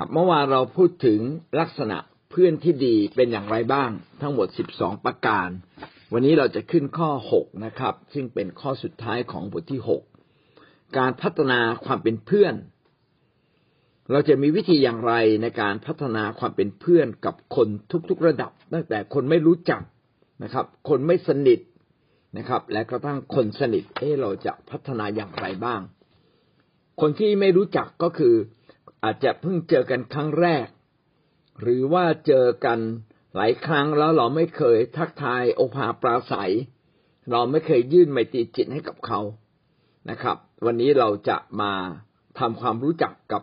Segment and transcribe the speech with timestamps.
[0.00, 1.20] ครับเมื่อวานเราพูดถึง
[1.60, 1.98] ลักษณะ
[2.30, 3.90] เพื่อนที่ดีเป็นอย่างไรบ้าง
[4.20, 5.48] ทั้งหมดสิบสองประการ
[6.12, 10.02] วันนี้เราจะขึ้นข้อหกนะครับ ซึ่งเป็นข้อสุดท้ายของบทที่หก
[10.98, 12.54] การพัฒนาความเป็นเพื่อน
[14.10, 15.12] เราจะมีวิธีอย่างไร
[15.42, 17.68] ในการพัฒนาความเป็นเพื่อนกับคน
[18.08, 19.82] ทุกๆระดับ ตั้งแต่คนไม่รู้จัก
[20.42, 21.60] นะครับ คนไม่สนิท
[22.38, 25.80] นะครับ และกระทั่งคนสนิทเอ๊เราจะพัฒนาอย่างไรบ้าง
[27.00, 28.34] คนที่ไม่รู้จักก็คือ
[29.04, 30.66] อาจจะเพิ่งเจอกันครั้งแรก
[31.60, 32.78] หรือว่าเจอกัน
[33.36, 36.52] หลายครั้งแล้วเราไม่เคยทักทายโอภาปราศัย
[37.30, 39.20] เราไม่เคยยื่นไมตรีจิตให้กับเขา
[40.10, 41.72] นะครับ วันนี้เราจะมา
[42.38, 43.42] ทำความรู้จักกับ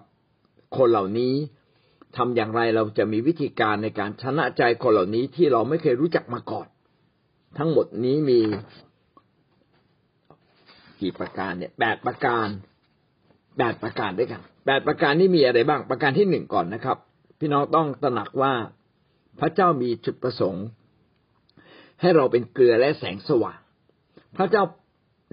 [0.77, 1.33] คนเหล่านี้
[2.17, 6.67] ทำอย่างไรเราจะมีวิธีการในการชนะใจคนเหล่านี้ที่เราไม่เคยรู้จักมาก่อน
[7.57, 8.41] ทั้งหมดนี้มี
[11.01, 12.47] กี่ประการเนี่ยแปดประการ
[13.57, 16.97] แปดประการด้วยกันแปดประการนี้มีอะไรบ้าง ประการที่หนึ่งก่อนนะครับ
[17.39, 18.53] พี่น้องต้องตระหนักว่า
[19.39, 20.65] พระเจ้ามีจุดประสงค์
[22.01, 23.59] ให้เราเป็นเกลือและแสงสว่าง
[24.37, 24.63] พระเจ้า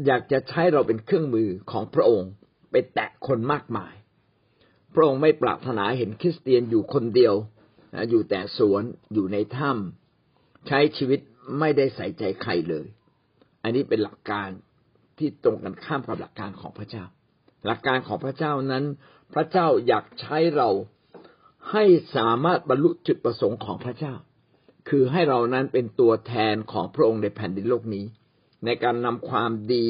[0.07, 2.31] อยากจะใช้เราเป็นเครื่องมือของพระองค์
[2.71, 3.95] ไปแตะคนมากมาย
[4.95, 7.35] พระองค์ไม่ปรารถนาเห็นคริสเตียนอยู่คนเดียว
[8.11, 8.83] อยู่แต่สวน
[9.15, 11.21] อยู่ในถ้ำใช้ชีวิต
[11.59, 12.87] ไม่ได้ใส่ใจใครเลย
[13.63, 14.49] อันนี้เป็นหลักการ
[15.19, 17.05] ที่ตรงกันข้ามกับหลักการของพระเจ้า
[17.67, 18.85] หลักการของพระเจ้านั้น
[19.35, 20.71] พระเจ้าอยากใช้เรา
[21.73, 21.85] ให้
[22.17, 24.15] สามารถบรรลุจุดประสงค์ของพระเจ้า
[24.89, 28.05] คือให้เรานั้นเป็นตัวแทนของพระองค์ในแผ่นดินโลกนี้
[28.65, 29.89] ในการนำความดี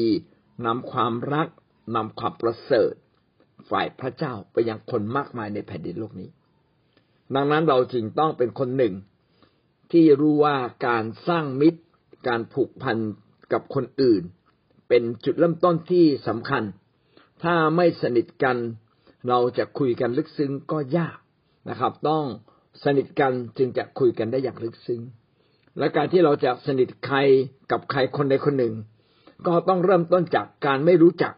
[0.65, 1.47] นำความรัก
[1.95, 2.93] นำความประเสริฐ
[3.69, 6.29] ฝ่ายพระเจ้าไปยังคนมากมายในแผ่นดินโลกนี้
[7.35, 8.93] ดังนั้นเราจึงต้องเป็นคนหนึ่ง
[9.91, 11.81] ที่รู้ว่าการสร้างมิตร
[12.27, 12.97] การผูกพัน
[13.53, 14.23] กับคนอื่น
[14.89, 16.63] เป็นจุดเริ่มต้นที่สำคัญ
[17.43, 18.57] ถ้าไม่สนิทกัน
[19.29, 21.17] เราจะคุยกันลึกซึ้งก็ยาก
[21.69, 22.23] นะครับ ต้อง
[22.83, 25.01] สนิทกันจึงจะคุยกันได้อย่างลึกซึ้ง
[25.77, 27.17] และการที่เราจะสนิทใคร
[27.71, 28.73] กับใครคนใดคนหนึ่ง
[29.47, 31.33] ก็ต้องเริ่มต้นจากการไม่รู้จัก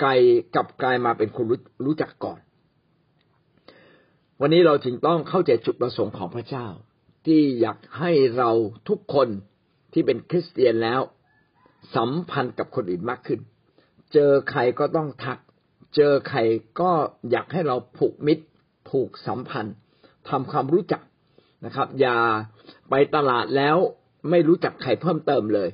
[0.00, 0.10] ไกล
[0.56, 2.40] กับกลายมาเป็นคนรู้รู้จักก่อน
[4.40, 6.66] วันนี้เราจึงต้องเข้าใจจุดประสงค์ของพระเจ้า
[7.26, 8.50] ที่อยากให้เรา
[8.88, 9.28] ทุกคน
[9.92, 11.00] ที่เป็นคริสเตียนแล้ว
[11.94, 13.40] สัมพันธ์กับคนอื่นมากขึ้น
[14.12, 15.38] เจอใครก็ต้องทัก
[15.96, 16.38] เจอใคร
[16.80, 16.90] ก็
[17.30, 18.44] อยากให้เราผูกมิตร
[18.90, 19.76] ผูกสัมพันธ์
[20.28, 21.02] ทำความรู้จัก
[21.64, 22.16] นะครับ อย่า
[22.90, 23.76] ไปตลาดแล้ว
[24.30, 25.68] ไม่รู้จักใครเพิ่มเติมเลย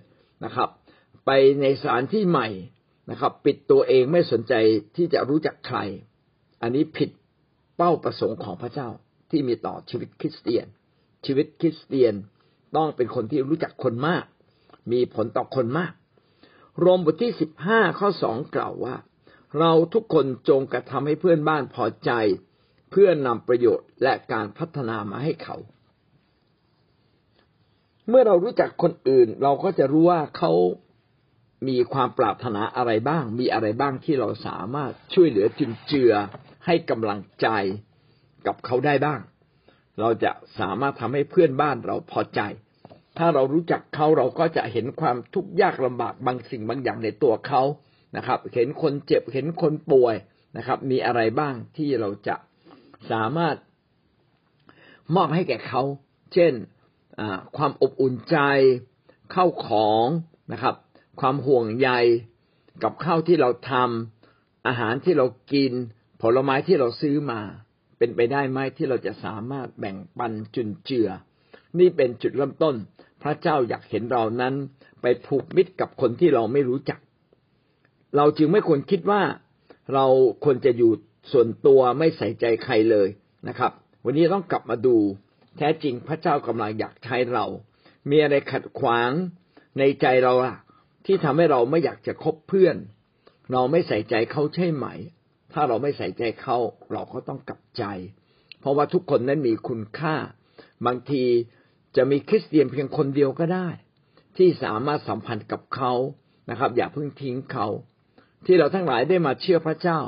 [0.45, 0.69] นะครับ
[1.27, 1.31] ไป
[1.61, 2.49] ในสถานที่ใหม่
[3.11, 4.55] นะครับ ปิดตัวเองไม่สนใจ
[4.97, 5.79] ที่จะรู้จักใคร
[6.63, 7.11] อันนี้ผิด
[7.77, 8.89] เป้าประสงค์ของพระเจ้า
[9.31, 10.67] ที่มีต่อชีวิตคริสเตียน
[11.27, 12.15] ชีวิตคริสเตียน
[12.77, 14.25] ต้องเป็นคนที่รู้จักคนมาก
[14.93, 15.93] มีผลต่อคนมาก
[16.85, 18.97] รมบทที่สิบห้าข้อสองกล่าวว่า
[19.59, 22.11] เราทุกคนจงกระทำให้เพื่อนบ้านพอใจ
[22.91, 25.57] เพื่อนำประโยชน์และการพัฒนามาให้เขา
[28.09, 30.53] เมื่อเรารู้จักคนอื่น เราก็จะรู้ว่าเขา
[31.69, 36.13] มีความปรารถนาอะไรบ้าง มีอะไรบ้างที่เราสามารถช่วยเหลือจุนเจือ
[36.67, 37.49] ให้กำลังใจ
[38.47, 39.21] กับเขาได้บ้าง
[40.01, 42.41] เราจะสามารถทำให้เพื่อนบ้านเราพอใจ
[43.19, 47.63] ถ้าเรารู้จักเขาเราก็จะเห็นความทุกข์ยากลำบากบางสิ่งบางอย่างในตัวเขา
[48.17, 50.15] นะครับ เห็นคนเจ็บเห็นคนป่วย
[50.57, 52.37] นะครับ มีอะไรบ้างที่เราจะ
[53.11, 53.57] สามารถ
[55.15, 55.83] มอบให้แก่เขา
[56.35, 56.53] เช่น
[57.57, 58.39] ความอบอุ่นใจ
[59.33, 60.07] เข้าของ
[60.53, 60.75] นะครับ
[61.21, 61.91] ความห่วงใย
[62.83, 65.73] กับข้าวที่เราทำอาหารที่เรากิน
[66.23, 67.41] ผลไม้ที่เราซื้อมา
[67.99, 71.09] เป็นไปได้ไหมที่เราจะสามารถแบ่งปันจุนเจือ
[71.81, 72.75] นี่เป็นจุดเริ่มต้น
[73.23, 74.55] พระเจ้าอยากเห็นเรานั้น
[75.03, 77.01] ไปผูกมิตรกับคนที่เราไม่รู้จัก
[78.17, 79.23] เราจึงไม่ควรคิดว่า
[79.95, 80.07] เรา
[80.45, 80.93] ควรจะอยู่
[81.33, 83.09] ส่วนตัวไม่ใส่ใจใครเลย
[83.49, 83.73] นะครับ
[84.05, 84.97] วันนี้ต้องกลับมาดู
[85.57, 87.47] แท้จริงพระเจ้ากำลังอยากใช้เรา
[88.11, 89.11] มีอะไรขัดขวาง
[89.79, 90.57] ในใจเราล่ะ
[91.07, 92.77] ที่ทำให้เราไม่อยากจะคบเพื่อน
[93.53, 94.87] เราไม่ใส่ใจเขาใช่ไหม
[95.53, 96.57] ถ้าเราไม่ใส่ใจเขา
[96.93, 97.85] เราก็ต้องกลับใจ
[98.61, 100.15] เพราะว่าทุกคนนั้นมีคุณค่า
[100.87, 101.25] บางที
[101.97, 103.69] จะมีคริสเตียนเพียงคนเดียวก็ได้
[104.37, 105.93] ที่สามารถสัมพันธ์กับเขา
[106.51, 107.67] นะครับ อย่าเพิ่งทิ้งเขา
[108.47, 110.01] ที่เราทั้งหลายได้มาเชื่อพระเจ้า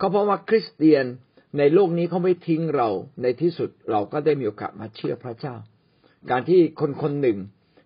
[0.00, 1.04] ก็เพราะว่าคริสเตียน
[1.58, 2.88] ในโลกนี้เขาไม่ทิ้งเรา
[3.22, 5.54] ในที่สุดเราก็ได้มีโอกาสมาเชื่อพระเจ้า
[6.30, 7.38] การที่คนคนหนึ่ง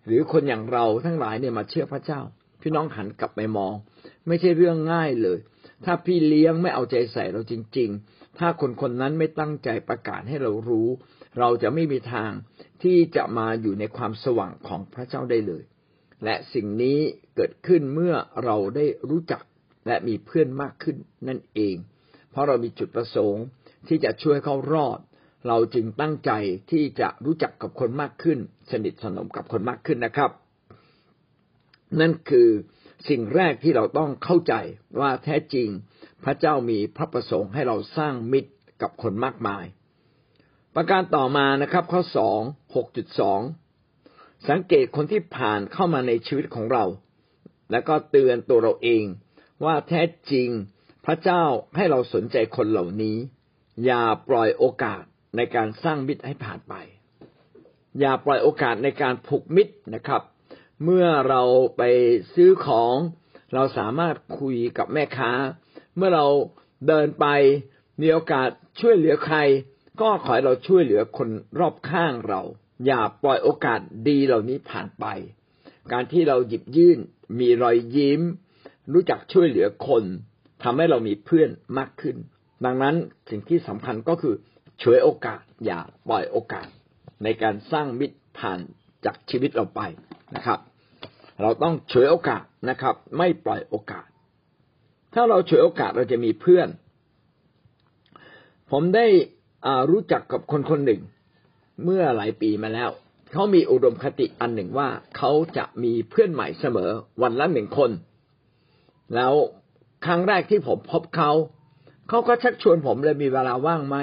[0.05, 2.21] หรือคนอย่างเราทั้งหลายเนี่ยมาเชื่อพระเจ้า
[2.61, 3.73] พี่น้องหันกลับไปมอง
[4.27, 5.39] ไม่ใช่เรื่องง่ายเลย
[5.85, 10.89] ถ้าพี่เลี้ยงไม่เอาใจใส่เราจริง ๆ ถ้าคนคนนั้นไม่ตั้งใจประกาศให้เรารู้
[11.39, 12.31] เราจะไม่มีทาง
[12.83, 15.63] ที่จะมาอยู่ในความสว่างของพระเจ้าได้เลย
[16.23, 16.99] และสิ่งนี้
[17.35, 19.41] เกิดขึ้นเมื่อเราได้รู้จัก
[19.87, 20.97] และมีเพื่อนมากขึ้น
[21.27, 21.75] นั่นเอง
[22.31, 23.45] เพราะเรามีจุดประสงค์
[23.87, 24.99] ที่จะช่วยเขารอด
[25.47, 26.31] เราจึงตั้งใจ
[26.71, 28.39] ที่จะรู้จักกับคนมากขึ้น
[28.71, 30.31] สนิทสนมกับคนมากขึ้นนะครับ
[31.99, 32.49] นั่นคือ
[33.09, 34.53] สิ่งแรกที่เราต้องเข้าใจ
[34.99, 35.67] ว่าแท้จริง
[36.23, 38.51] พระเจ้ามีพระประสงค์ให้เราสร้างมิตร
[38.81, 39.65] กับคนมากมาย
[40.79, 42.41] ประการต่อมานะครับ ข้อสอง
[42.75, 43.41] หกจุดสอง
[44.49, 46.85] สังเกตคนที่ผ่านเข้ามาในชีวิตของเรา
[47.71, 49.05] แล้วก็เตือนตัวเราเอง
[49.65, 50.01] ว่าแท้
[50.31, 50.49] จริง
[51.05, 51.43] พระเจ้า
[51.75, 53.17] ให้เราสนใจคนเหล่านี้
[53.85, 55.03] อย่าปล่อยโอกาส
[55.37, 56.73] ในการสร้างมิตรให้ผ่านไป
[57.99, 60.21] อย่าปล่อยโอกาสในการผูกมิตรนะครับ
[60.83, 61.41] เมื่อเรา
[61.77, 61.83] ไป
[62.33, 62.95] ซื้อของ
[63.53, 65.31] เราสามารถคุยกับแม่ค้า
[65.95, 66.25] เมื่อเรา
[66.87, 67.25] เดินไป
[68.01, 69.39] มีโอกาสช่วยเหลือใคร
[70.01, 71.29] ก็ขอให้เราช่วยเหลือคน
[71.59, 72.41] รอบข้างเรา
[72.85, 75.05] อย่าปล่อยโอกาสดีเหล่านี้ผ่านไป
[75.91, 76.99] การที่เราหยิบยื่น
[77.39, 78.21] มีรอยยิ้ม
[78.93, 80.03] รู้จักช่วยเหลือคน
[80.63, 82.15] ทำให้เรามีเพื่อนมากขึ้น
[82.65, 82.95] ดังนั้น
[83.29, 84.35] สิ่งที่สำคัญก็คือ
[84.81, 85.79] ช่วยโอกาส อย่า
[86.09, 86.67] ปล่อยโอกาส
[87.23, 88.59] ในการสร้างมิตรผ่าน
[89.05, 89.81] จากชีวิตเราไป
[90.35, 90.59] นะครับ
[91.41, 94.07] เราต้องช่วยโอกาสนะครับ ไม่ปล่อยโอกาส
[95.13, 96.67] ถ้าเราช่วยโอกาสเราจะมีเพื่อน
[98.71, 99.07] ผมได้
[99.91, 101.01] รู้จักกับคนคนหนึ่ง
[101.83, 102.89] เมื่อหลายปีมาแล้ว
[103.33, 104.87] เขามีอุดมคติอันหนึ่งว่า
[105.17, 106.91] เขาจะมีเพื่อนใหม่เสมอ
[107.21, 107.91] วันละหนึ่งคน
[109.15, 109.33] แล้ว
[110.05, 111.31] ครั้งแรกที่ผมพบเขา
[112.09, 113.97] เขาก็ชักชวนผมเลยมีเวลาว่างไหม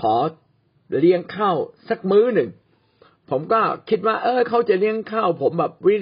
[0.00, 0.14] ขอ
[0.98, 1.56] เลี้ยงข้าว
[1.88, 2.50] สักมื้อหนึ่ง
[3.30, 5.96] ผมก็คิดว่า เออเขาจะเลี้ยงข้าวผมแบบวิ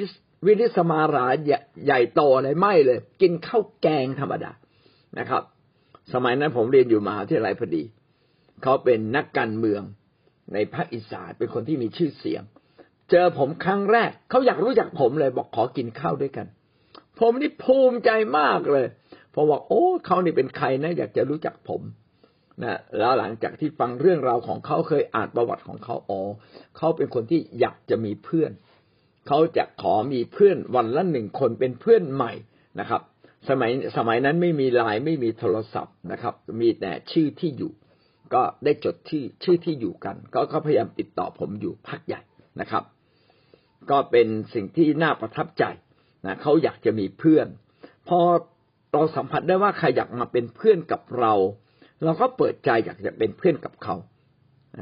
[0.46, 1.26] วิริสมารา
[1.84, 4.52] ใหญ่โตอะไรไม่เลย กินข้าวแกงธรรมดา
[5.18, 5.42] นะครับ
[6.12, 7.82] สมัยนั้นผมเรียนอยู่มหาวิทยาลัยพอดี
[8.62, 9.82] เขาเป็นนักการเมือง
[10.54, 12.42] ในภาคอีสานเป็นคนที่มีชื่อเสียง
[13.10, 16.46] เจอผมครั้งแรก เขาอยากรู้จักผมเลยบอกขอกินข้าวด้วยกัน
[17.20, 18.86] ผมนี่ภูมิใจมากเลย
[19.32, 21.82] เพราะว่าโอ้เขานี่เป็นใครนะ อยากจะรู้จักผม
[22.62, 26.20] นะแล้วหลังจากที่ฟังเรื่องราวของเขาเคยอ่านประวัติของเขาอ๋อ
[26.76, 28.50] เขาเป็นคนที่อยากจะมีเพื่อน
[29.28, 32.32] เขาจะขอมีเพื่อนวันละหนึ่งคนเป็นเพื่อนใหม่
[32.80, 33.02] นะครับ
[33.48, 37.72] สมัยสมัยนั้นไม่มีไลน์ไม่มีโทรศัพท์นะครับ มีแต่ชื่อที่อยู่
[38.34, 40.16] ก็ได้จดที่ชื่อที่อยู่กัน
[40.52, 42.22] ก็พยายามติดต่อผมอยู่พักใหญ่
[42.60, 42.84] นะครับ
[43.90, 45.64] ก็เป็นสิ่งที่น่าประทับใจ
[46.24, 47.46] นะเขาอยากจะมีเพื่อน
[48.08, 48.20] พอ
[48.92, 51.32] เราสัมผัสได้ว่าใครอยากมาเป็นเพื่อนกับเรา
[52.04, 53.94] เราก็เปิดใจอยากจะเป็นเพื่อนกับเขา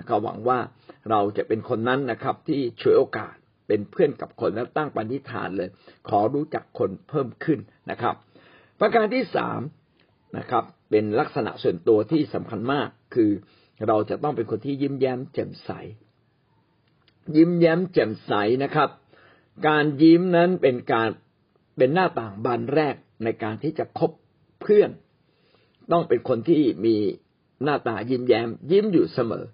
[0.08, 0.58] ก็หวังว่า
[1.10, 3.34] เราจะเป็นคนนั้นนะครับ ที่ช่วยโอกาส
[3.68, 5.68] เป็นเพื่อนกับคนแล้วตั้งปณิธานเลย
[6.08, 7.58] ขอรู้จักคนเพิ่มขึ้น
[7.90, 8.14] นะครับ
[8.80, 9.60] ประการที่สาม
[10.38, 13.30] นะครับ เป็นลักษณะส่วนตัวที่สำคัญมาก คือ
[13.86, 15.70] เราจะต้องเป็นคนที่ยิ้มแย้มแจ่มใส
[17.36, 18.32] ยิ้มแย้มแจ่มใส
[18.64, 18.88] นะครับ
[19.68, 21.08] การยิ้มนั้นเป็นการ
[21.78, 22.94] เป็นหน้าต่างบานแรก
[23.24, 24.10] ในการที่จะคบ
[24.60, 24.90] เพื่อน
[25.92, 26.96] ต้องเป็นคนที่มี
[27.62, 29.44] หน้าตายิ้มแย้ม ยิ้มอยู่เสมอ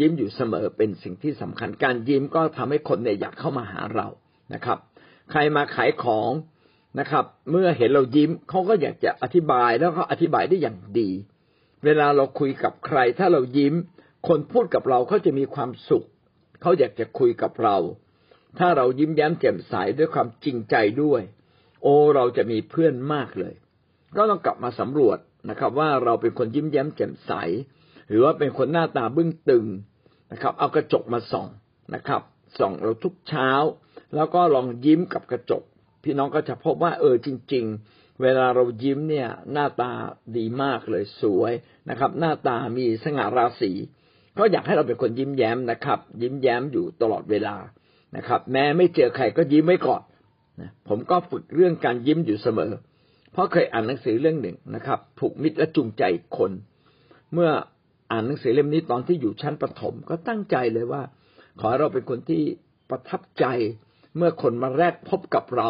[0.00, 4.06] ยิ้มอยู่เสมอเป็นสิ่งที่สำคัญ การยิ้มก็ทำให้คนเนี่ยอยากเข้ามาหาเรา
[4.54, 4.78] นะครับ
[5.30, 6.30] ใครมาขายของ
[6.98, 11.10] นะครับ เมื่อเห็นเรายิ้มเขาก็อยากจะอธิบายแล้วก็อธิบายได้อย่างดี
[11.84, 13.74] เวลาเราคุยกับใคร ถ้าเรายิ้ม
[14.28, 16.04] คนพูดกับเราเขาจะมีความสุข
[16.62, 17.76] เขาอยากจะคุยกับเรา
[18.58, 21.22] ถ้าเรายิ้มแย้มแจ่มใสด้วยความจริงใจด้วย
[21.82, 23.54] โอ้เราจะมีเพื่อนมากเลย
[24.16, 25.18] ก็ต้องกลับมาสำรวจ
[25.50, 27.32] นะครับ ว่าเราเป็นคนยิ้มแย้มแจ่มใส
[28.08, 29.66] หรือว่าเป็นคนหน้าตาบึ้งตึง
[30.32, 31.48] นะครับ เอากระจกมาส่อง
[31.94, 32.22] นะครับ
[32.58, 33.50] ส่องเราทุกเช้า
[34.14, 35.62] แล้วก็ลองยิ้มกับกระจก
[36.08, 39.90] พี่น้องก็จะพบว่าเออจริง ๆ เวลาเรายิ้มเนี่ย หน้าตา
[40.36, 41.52] ดีมากเลยสวย
[41.90, 43.72] นะครับ หน้าตามีสง่าราศี
[44.38, 47.56] ก็อยากให้เราเป็นคนยิ้มแย้มนะครับ ยิ้มแย้มอยู่ตลอดเวลา
[48.16, 50.02] นะครับ แม้ไม่เจอใครก็ยิ้มไว้ก่อน
[50.60, 52.72] นะผมก็ฝึกเรื่องการยิ้มอยู่เสมอ
[53.32, 56.02] เพราะเคยอ่านหนังสือเรื่องหนึ่งนะครับผูกมิตรและจูงใจ
[56.36, 56.52] คน
[57.32, 57.50] เมื่อ
[58.10, 61.02] อ่านหนังสือเล่มนี้ตอนที่อยู่ชั้นประถมก็ตั้งใจเลยว่า
[61.60, 62.42] ขอเราเป็นคนที่
[62.90, 63.46] ประทับใจ
[64.16, 65.68] เมื่อคนมาแรกพบกับเรา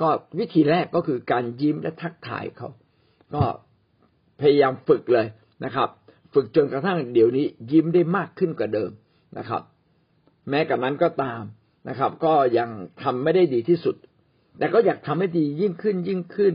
[0.00, 2.68] ก็วิธีแรกก็คือการยิ้มและทักทายเขา
[3.34, 3.42] ก็
[4.40, 5.26] พยายามฝึกเลย
[5.64, 5.88] นะครับ
[6.34, 8.90] ฝึกจนกระทั่งเดี๋ยวนี้ยิ้มได้มากขึ้นกว่าเดิม
[9.38, 9.62] นะครับ
[10.48, 11.42] แม้กระนั้นก็ตาม
[11.88, 12.70] นะครับ ก็ยัง
[13.02, 13.96] ทำไม่ได้ดีที่สุด
[14.58, 16.54] แต่ก็อยากทำให้ดียิ่งขึ้นยิ่งขึ้น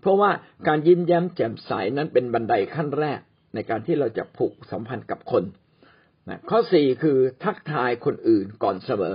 [0.00, 0.30] เพราะว่า
[0.68, 3.20] การยิ้มแย้มแจ่มใสนั้นเป็นบันไดขั้นแรก
[3.54, 5.44] ในการที่เราจะผูกสัมพันธ์กับคน
[6.28, 9.14] นะข้อสี่คือทักทายคนอื่นก่อนเสมอ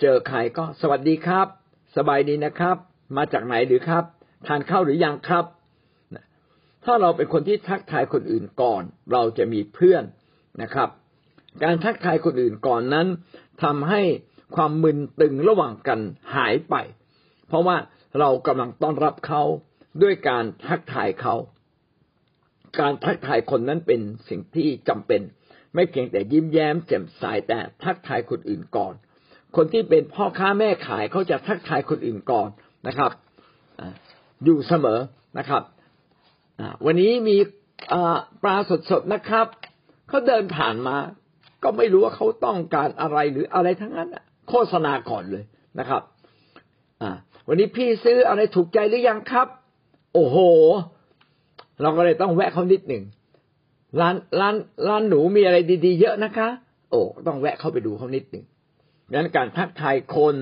[0.00, 1.46] เจอใครก็สวัสดีครับ
[1.96, 2.76] สบายดีนะครับ
[3.16, 4.04] มาจากไหนหรือครับ
[4.46, 5.44] ทานข้าวหรือยังครับ
[6.84, 10.04] ถ้าเราเป็นคนที่ทักทายคนอื่นก่อน เราจะมีเพื่อน
[10.62, 10.88] นะครับ
[11.64, 13.06] การทักทายคนอื่นก่อนนั้น
[13.62, 14.02] ทำให้
[14.56, 16.00] ความมึนตึงระหว่างกัน
[16.36, 16.74] หายไป
[17.48, 17.76] เพราะว่า
[18.20, 19.42] เรากำลังต้อนรับเขา
[20.02, 21.34] ด้วยการทักทายเขา
[22.80, 25.20] การทักทายคนนั้นเป็นสิ่งที่จำเป็น
[25.74, 28.94] ไม่เพียงแต่ยิ้มแย้มแจ่มใสแต่ทักทายคนอื่นก่อน
[29.56, 32.48] คนที่เป็นพ่อค้าแม่ขายเขาจะทักทายคนอื่นก่อน
[32.86, 33.10] นะครับ
[34.44, 34.98] อยู่เสมอ
[35.38, 35.62] นะครับ
[36.86, 37.36] วันนี้มี
[38.42, 38.56] ปลา
[38.90, 39.46] สดๆนะครับ
[40.08, 40.96] เขาเดินผ่านมา
[41.62, 44.08] ก็ไม่รู้ว่าเขาต้องการอะไรหรืออะไรทั้งนั้น
[44.48, 45.44] โฆษณาก่อนเลย
[45.78, 46.02] นะครับ
[47.48, 49.48] วันนี้พี่ซื้ออะไรถูกใจหรือยังครับ
[50.14, 50.36] โอ้โห
[51.82, 53.04] เราก็เลยต้องแวะเขานิดหนึ่ง
[54.00, 54.56] ร้านร้าน
[54.88, 56.48] ร้านหนูมีอะไรดี ๆ เยอะนะคะ
[56.90, 58.44] โอ้ต้องแวะเข้าไปดูเขานิดหนึ่ง
[59.08, 60.36] ดังนั้นการทักทายคน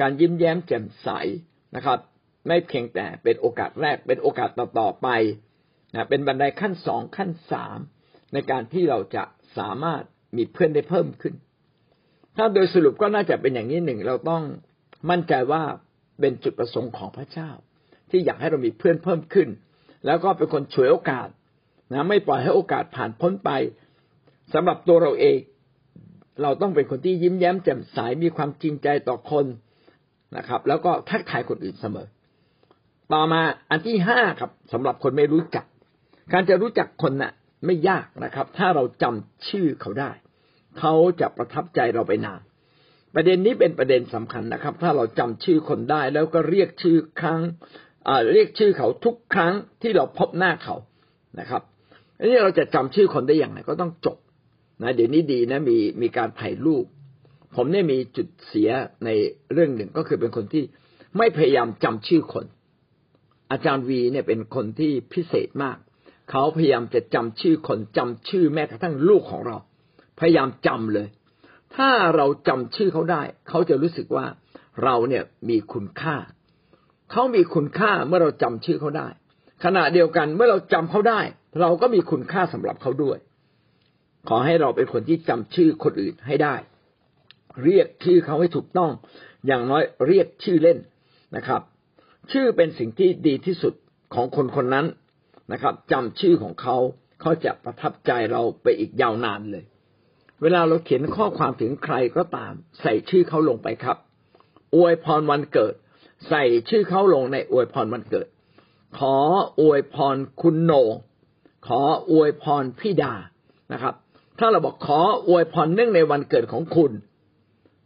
[0.00, 1.08] การยิ้มแย้มแจ่มใส
[1.76, 1.98] นะครับ
[2.46, 5.08] ไม่เพียงแต่เป็นโอกาสแรกเป็นโอกาสต่อๆไป
[5.94, 7.78] นะเป็นบันไดขั้นสองขั้นสาม
[8.32, 9.24] ในการที่เราจะ
[9.58, 10.02] สามารถ
[10.36, 11.34] มีเพื่อนได้เพิ่มขึ้น
[12.36, 14.42] ถ้าโดยสรุปก็น่าจะเป็นอย่างนี้หนึ่งเราต้อง
[15.10, 15.62] มั่นใจว่า
[16.20, 17.50] เป็นจุดประสงค์ของพระเจ้า
[18.10, 19.48] ที่อยากให้เรามีเพื่อนเพิ่มขึ้น
[20.06, 21.28] แล้วก็เป็นคนฉวยโอกาส
[21.92, 23.50] นะไม่ปล่อยให้โอกาสผ่านพ้นไป
[24.52, 25.38] สำหรับตัวเราเอง
[26.42, 29.46] เราต้องเป็นคนที่ยิ้มแย้มแจ่มใสมีความจริงใจต่อคน
[30.36, 32.06] นะครับ แล้วก็ทักทายคนอื่นเสมอ
[33.12, 35.64] ต่อมาอันที่ห้าครับสำหรับคนไม่รู้จัก
[36.32, 37.32] การจะรู้จักคนน่ะ
[37.66, 40.10] ไม่ยากนะครับ ถ้าเราจำชื่อเขาได้
[40.78, 42.40] เขาจะประทับใจเราไปนาน
[43.14, 47.40] ประเด็นนี้เป็นประเด็นสำคัญนะครับ ถ้าเราจำชื่อคนได้แล้วก็เรียกชื่อครั้ง
[48.32, 50.76] เรียกชื่อเขาทุกครั้งที่เราพบหน้าเขา
[51.40, 51.62] นะครับ
[52.18, 54.18] อันนี้เราจะจำชื่อคนได้อย่างไรก็ต้องจบ
[54.82, 56.84] นะเดี๋ยวนี้ดีนะมีมีการถ่ายรูป
[57.54, 58.70] ผมเนี่ยมีจุดเสีย
[59.04, 59.08] ใน
[59.52, 60.64] เรื่องหนึ่งก็คือเป็นคนที่
[61.18, 62.46] ไม่พยายามจำชื่อคน
[63.50, 65.76] อาจารย์วีเนี่ยเป็นคนที่พิเศษมาก
[66.30, 69.56] เขาพยายามจะจำชื่อคนจำชื่อแม้กระทั่งลูกของเรา
[70.20, 71.08] พยายามจำเลย
[71.76, 74.26] ถ้าเราจำชื่อเขาได้ เขาจะรู้สึกว่า
[74.84, 76.16] เราเนี่ยมีคุณค่า
[77.12, 79.08] เขามีคุณค่าเมื่อเราจำชื่อเขาได้
[79.64, 81.20] ขณะเดียวกันเมื่อเราจำเขาได้
[81.60, 83.18] เราก็มีคุณค่าสำหรับเขาด้วย
[84.28, 86.54] ขอให้เราเป็นคนที่จำชื่อคนอื่นให้ได้
[87.64, 88.90] เรียกชื่อเขาให้ถูกต้อง
[89.46, 90.78] อย่างน้อยเรียกชื่อเล่น
[91.36, 91.62] นะครับ
[92.32, 93.74] ชื่อเป็นสิ่งที่ดีที่สุด
[94.14, 94.86] ของคนคนนั้น
[95.52, 96.76] นะครับจำชื่อของเขา
[97.20, 99.64] เขาจะประทับใจเราไปอีกยาวนานเลย
[100.42, 103.96] เวลาเราเขียนข้อความถึงใครก็ตาม ใส่ชื่อเขาลงไปครับ
[104.74, 105.74] อวยพรวันเกิด
[106.28, 108.26] ใส่ชื่อเขาลงในอวยพรวันเกิด
[108.98, 109.16] ขอ
[109.60, 110.72] อวยพรคุณโน
[111.66, 111.80] ขอ
[112.10, 113.14] อวยพรพี่ดา
[113.72, 113.94] นะครับ
[114.38, 116.92] ถ้าเราบอกขออวยพรเนื่องในวันเกิดของคุณ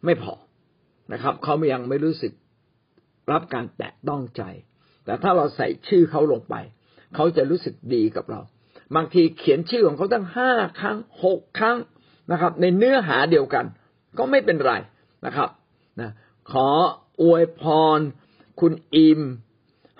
[0.06, 0.34] ไม่พอ
[1.12, 2.32] นะครับ เขายังไม่รู้สึก
[3.32, 4.42] รับการแตะต้องใจ
[5.04, 6.54] แต่ถ้าเราใส่ชื่อเขาลงไป
[7.14, 8.40] เขาจะรู้สึกดีกับเรา
[8.96, 11.78] บางทีเขียนชื่อของเขาตั้งห้าครั้งหกครั้ง
[12.32, 13.66] นะครับ ในเนื้อหาเดียวกัน
[14.18, 14.72] ก็ไม่เป็นไร
[15.26, 15.48] นะครับ
[16.00, 16.10] นะ
[16.52, 16.68] ขอ
[17.22, 17.62] อวยพ
[17.98, 18.00] ร
[18.60, 19.20] คุณอิม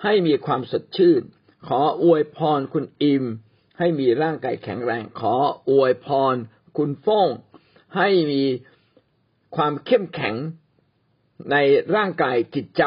[0.03, 1.21] ให้มีความสดชื่น
[1.67, 3.23] ขออวยพรคุณอิม
[3.79, 5.35] ให้มีร่างกายแข็งแรง ขอ
[5.69, 6.35] อวยพร
[6.77, 7.29] คุณฟ้ง
[7.97, 8.43] ให้มี
[9.55, 10.35] ความเข้มแข็ง
[11.51, 11.55] ใน
[11.95, 12.83] ร่างกายจิตใจ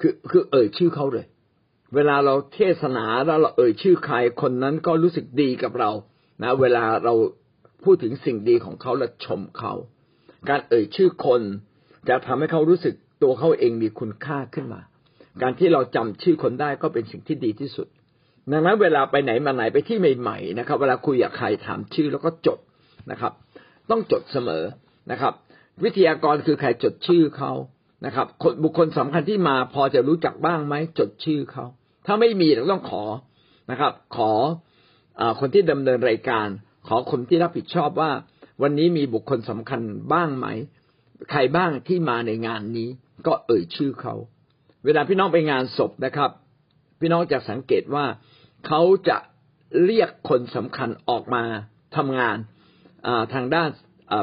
[0.00, 1.26] คือคือเอ่ยชื่อเขาเลย
[1.94, 5.90] เวลาเราเทศนาแล้วเราเอ่ยชื่อใครคนนั้นก็รู้สึกดีกับเรา
[6.42, 7.14] นะ เวลาเรา
[7.84, 9.72] พูดถึงสิ่งดีของเขาและชมเขา
[10.48, 11.42] การเอ่ยชื่อคน
[12.08, 14.80] จะทำให้เขารู้สึกตัวเขาเองมีคุณค่าขึ้นมา
[15.42, 17.86] การที่เราจำชื่อคนได้ก็เป็นสิ่งที่ดีที่สุด
[18.50, 22.58] ดังนั้นเวลาไปไหนมาไหนไปที่ใหม่ๆนะครับ เวลาคุยกับใครถามชื่อแล้วก็จด
[23.10, 23.32] นะครับ
[23.90, 24.62] ต้องจดเสมอ
[25.10, 25.34] นะครับ
[25.84, 27.52] วิทยากรคือใครจดชื่อเขา
[28.06, 28.26] นะครับ
[28.62, 31.64] บุคคลสำคัญที่มาพอจะรู้จักบ้างไหมจดชื่อเขา
[32.06, 33.04] ถ้าไม่มีเราต้องขอ
[33.70, 34.32] นะครับ ขอ
[35.20, 36.48] อคนที่ดำเนินรายการ
[36.88, 38.10] ขอคนที่รับผิดชอบว่า
[38.62, 39.80] วันนี้มีบุคคลสำคัญ
[40.12, 40.46] บ้างไหม
[41.30, 42.88] ใครบ้างที่มาในงานนี้
[43.26, 44.14] ก็เอ่ยชื่อเขา
[44.84, 46.30] เวลาพี่น้องไปงานศพนะครับ
[47.00, 48.04] พี่น้องจะสังเกตว่า
[48.66, 49.18] เขาจะ
[49.84, 51.42] เรียกคนสำคัญออกมา
[51.96, 52.36] ทำงาน
[53.34, 53.68] ทางด้าน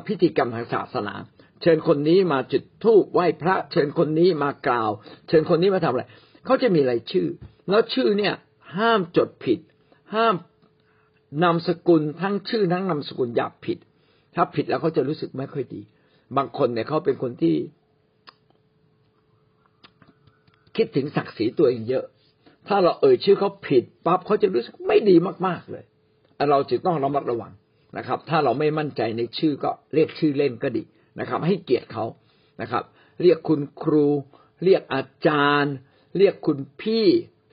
[0.07, 1.13] พิธีกรรมทางศาสนา
[1.61, 4.91] เชิญคนนี้มาจุดธูปไหว้พระ เชิญคนนี้มากล่าว
[5.27, 6.03] เชิญคนนี้มาทำอะไร
[6.45, 7.27] เขาจะมีรายชื่อ
[7.69, 8.33] แล้วชื่อเนี่ย
[8.77, 9.59] ห้ามจดผิด
[10.15, 10.35] ห้าม
[11.43, 13.77] นามสกุลทั้งชื่อทั้งนามสกุลอย่าผิด
[14.35, 15.81] ถ้าผิดแล้วเขาจะรู้สึกไม่ค่อยดี
[16.37, 17.55] บางคนเนี่ยเขาเป็นคนที่
[20.75, 22.05] คิดถึงศักดิ์ศรีตัวเองเยอะ
[22.67, 25.15] ถ้าเราเอ่ยชื่อเขาผิดปั๊บเขาจะรู้สึกไม่ดี
[25.47, 25.83] มากๆเลย
[26.49, 27.51] เราจึงต้องระมัดระวัง
[27.97, 30.83] นะครับ ถ้าเราไม่มั่นใจในชื่อก็เรียกชื่อเล่นก็ดี
[31.19, 32.05] นะครับ ให้เกียรติเขา
[32.61, 32.83] นะครับ
[33.21, 34.07] เรียกคุณครู
[34.63, 35.75] เรียกอาจารย์
[36.17, 37.05] เรียกคุณพี่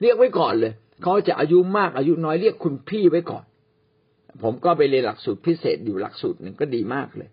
[0.02, 0.72] เรียกไว้ก่อนเลย
[1.02, 3.44] เขาจะอายุมากอายุน้อยเรียกคุณพี่ไว้ก่อน
[4.42, 7.28] ผมก็ไปเรียนหลักสูตรพิเศษอยู่หลักสูตรหนึ่งก็ดีมากเลย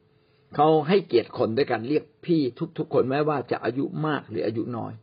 [0.56, 2.42] เขาให้เกียรติคนด้วยการเรียกพี่
[2.77, 4.94] ทุก ๆ คนแม้ว่าจะอายุมากหรืออายุน้อย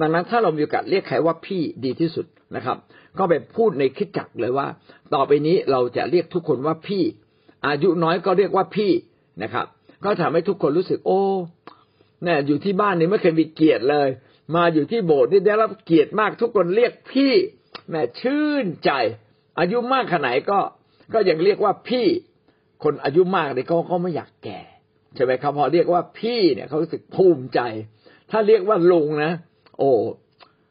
[0.00, 2.76] ดังนั้นถ้าเรามีโอกาสเรียกใครว่าพี่ดีที่สุดนะครับ
[3.18, 4.66] ก็ไปพูดในคิดจักเลยว่า
[5.14, 7.02] ต่อไปนี้เราจะเรียกทุกคนว่าพี่
[7.66, 8.92] อายุน้อยก็เรียกว่าพี่
[9.42, 9.66] นะครับ
[10.04, 11.20] ก็ทำให้ทุกคนรู้สึก โอ้
[12.24, 14.08] เนี่ยอยู่ที่บ้านนี่ไม่เคยมีเกียรติเลย
[14.54, 17.32] มาอยู่ที่โบสถ์นี่ได้รับเกียรติมากทุกคนเรียกพี่
[17.90, 18.90] แม่ชื่นใจ
[19.58, 20.58] อายุมากขนาดไหนก็
[21.14, 22.06] ก็ยังเรียกว่าพี่
[22.84, 24.60] คนอายุมากเนี่ยเขาก็ไม่อยากแก่
[25.14, 27.60] ใช่ไหมครับพอเรียกว่าพี่เนี่ยเขารู้สึกภูมิใจ
[28.30, 29.32] ถ้าเรียกว่าลุงนะ
[29.78, 29.90] โอ้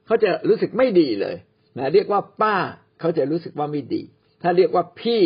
[0.06, 1.36] เขาจะรู้สึกไม่ดีเลย
[1.78, 2.56] นะเรียกว่าป้า
[3.00, 4.02] เขาจะรู้สึกว่าไม่ดี
[4.42, 5.22] ถ้าเรียกว่าพี่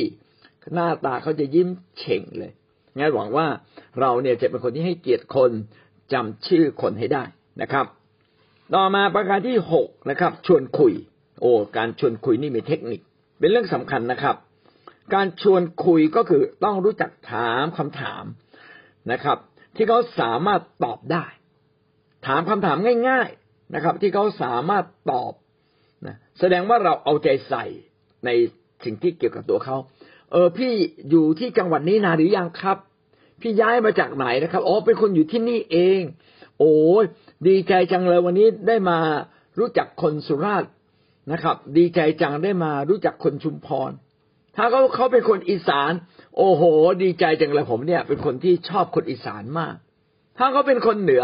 [0.74, 1.70] หน้าตาเขาจะยิ้ม
[2.00, 2.52] เฉ่งเลย
[2.98, 3.48] งั้นหวังว่า
[4.00, 5.52] เราเนี่ยจะเป็นคนที่ให้เกียรติคน
[6.14, 7.24] จำชื่อคนให้ได้
[7.62, 7.86] นะครับ
[8.76, 10.94] ต่อมาประการที่หกนะครับ ชวนคุย
[11.42, 13.02] โอ้การชวนคุยนี่มีเทคนิค
[13.40, 14.36] เป็นเรื่องสำคัญนะครับ
[15.14, 18.24] การชวนคุยก็คือต้องรู้จักถามคำถาม
[19.12, 19.38] นะครับ
[19.76, 21.26] ที่เขาสามารถตอบได้
[22.28, 22.78] ถามคำถาม
[23.10, 25.34] ง่าย ๆนะครับ ที่เขาสามารถตอบ
[26.08, 27.66] นะแสดงว่าเราเอาใจใส่
[28.26, 28.30] ใน
[28.84, 29.78] สิ่งที่เกี่ยวกับตัวเขา
[30.34, 30.74] เออพี่
[31.10, 32.78] อยู่ที่จังหวัดนี้นานหรือยังครับ
[33.42, 36.02] พี่ย้ายมาจากไหนนะครับอ๋อเป็นคนอยู่ที่นี่เอง
[36.60, 37.04] โอ้ย
[37.48, 38.98] ดีใจจังเลยวันนี้ได้มา
[39.60, 40.72] รู้จักคนสุราษฎร์
[41.32, 43.92] นะครับ ดีใจจังได้มารู้จักคนชุมพร
[44.56, 45.92] ถ้าเขาเขาเป็นคนอีสาน
[46.38, 46.64] โอ้โห
[47.04, 49.76] ดีใจจังเลยผมเนี่ย เป็นคนที่ชอบคนอีสานมาก
[50.38, 51.24] ถ้าเขาเป็นคนเหนือ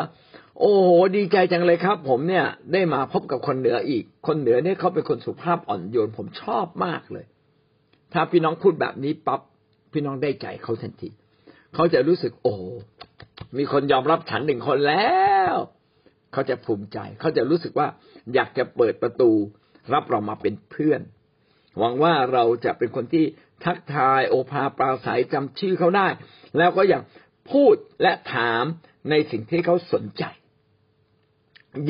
[0.60, 7.26] โอ้โห ดีใจจังเลยครับ ผมเนี่ยได้มาพบกับคนเหนืออีก คนเหนือเนี่ยเขาเป็นคนสุภาพอ่อนโยนผมชอบมากเลย
[8.14, 9.42] ถ้าพี่น้องพูดแบบนี้ปั๊บ
[9.94, 11.10] พี่น้องได้ใจเขาทันที
[11.76, 12.56] เขาจะรู้สึกโอ้
[13.58, 15.20] มีคนยอมรับฉันหนึ่งคนแล้
[15.52, 15.56] ว
[16.34, 17.88] เขาจะภูมิใจ เขาจะรู้สึกว่า
[18.34, 19.32] อยากจะเปิดประตู
[19.94, 21.02] รับเรามาเป็นเพื่อน
[21.78, 23.26] หวังว่าเราจะเป็นคนที่
[23.66, 26.08] ทักทายโอภาปราศัยจำชื่อเขาได้
[26.58, 27.02] แล้วก็ยัง
[27.52, 28.64] พูดและถาม
[29.10, 30.24] ในสิ่งที่เขาสนใจ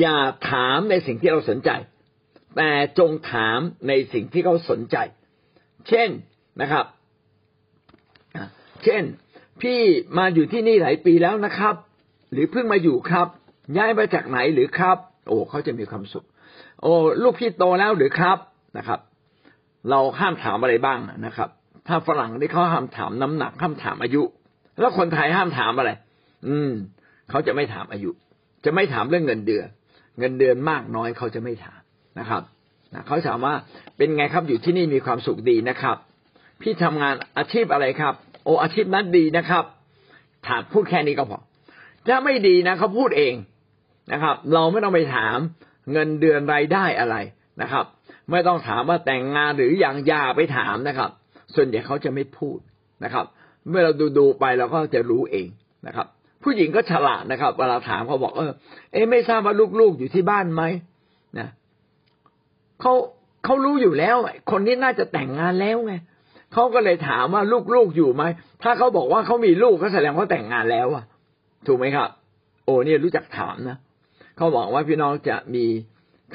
[0.00, 0.18] อย่า
[0.50, 1.70] ถามในสิ่งที่เราสนใจ
[2.56, 3.58] แต่จงถาม
[3.88, 4.96] ในสิ่งที่เขาสนใจ
[5.88, 6.10] เช่น
[6.60, 6.84] นะครับ
[8.84, 9.02] เช่น
[9.62, 9.78] พี่
[10.18, 11.74] มาอยู่ที่นี่หลายปีแล้วนะครับ
[12.32, 13.28] หรือเพิ่งมาอยู่ครับ
[13.76, 16.24] ย้ายมาจากไหนหรือครับ โอ้เขาจะมีความสุข
[16.82, 18.38] โอ้ลูกพี่โตแล้วหรือครับ
[18.76, 19.00] นะครับ
[19.90, 21.48] เราห้ามถามอะไรบ้างนะครับ
[21.88, 24.22] ถ้าฝรั่งที่เขาห้ามถามน้ำหนักห้ามถามอายุ
[24.80, 25.90] แล้วคนไทยห้ามถามอะไร
[26.48, 26.70] อืม
[27.30, 28.10] เขาจะไม่ถามอายุ
[28.64, 29.66] จะไม่ถามเรื่องเงินเดือน
[30.18, 31.80] เงินเดือนมากน้อยเขาจะไม่ถาม
[32.18, 32.42] นะครับ
[32.94, 33.54] นะเขาถามว่า
[33.96, 35.96] เป็นไงครับอยู่ที่นี่มีความสุขดีนะครับ
[36.62, 39.64] พี่ทำงานอาชีพอะไรครับ โออาชีพนั้นดีนะครับ
[40.46, 41.40] ถามพูดแค่นี้ก็พอ
[42.06, 43.34] ถ้าไม่ดีนะเขาพูดเอง
[44.12, 45.38] นะครับ เราไม่ต้องไปถาม
[45.92, 47.16] เงินเดือนรายได้อะไร
[47.62, 47.84] นะครับ
[48.30, 51.10] ไม่ต้องถามว่าแต่งงานหรืออย่างยาไปถามนะครับ
[51.54, 52.58] ส่วนใหญ่เขาจะไม่พูด
[53.04, 53.24] นะครับ
[53.68, 55.48] เมื่อเราดูดูไปเราก็จะรู้เอง
[55.86, 56.06] นะครับ
[56.42, 58.52] ผู้หญิงก็ฉลาดนะครับ เวลาถามเขาบอกเออ
[58.92, 60.62] เอ๊ไม่ทราบว่าลูกๆอยู่ที่บ้านไหม
[61.38, 61.48] นะ
[62.80, 62.94] เขา
[63.44, 64.16] เขารู้อยู่แล้ว
[64.50, 65.94] คนนี้น่าจะแต่งงานแล้วไง
[66.52, 67.42] เขาก็เลยถามว่า
[67.74, 68.22] ลูกๆอยู่ไหม
[68.62, 71.04] ถ้าเขาบอกว่าเขามีลูกก็แสดงว่าแต่งงานแล้วอะ
[71.66, 72.08] ถูกไหมครับ
[72.64, 73.78] โอ้เนี่ยรู้จักถามนะ
[74.36, 75.66] เขาบอกว่าพี่น้องจะมี